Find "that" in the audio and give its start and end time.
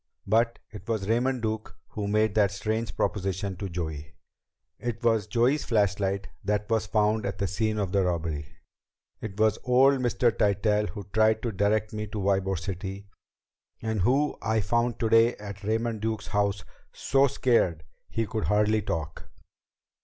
2.33-2.49, 6.43-6.67